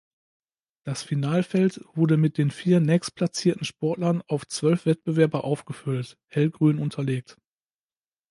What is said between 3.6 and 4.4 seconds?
Sportlern